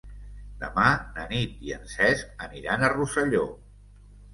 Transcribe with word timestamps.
Demà 0.63 0.85
na 1.19 1.27
Nit 1.35 1.63
i 1.69 1.77
en 1.77 1.87
Cesc 1.95 2.45
aniran 2.49 2.83
a 2.91 2.95
Rosselló. 2.99 3.49